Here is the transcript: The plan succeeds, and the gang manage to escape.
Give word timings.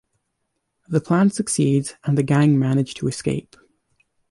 The 0.87 0.99
plan 0.99 1.29
succeeds, 1.29 1.93
and 2.05 2.17
the 2.17 2.23
gang 2.23 2.57
manage 2.57 2.95
to 2.95 3.07
escape. 3.07 3.55